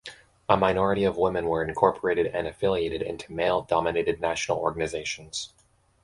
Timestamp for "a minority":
0.49-1.03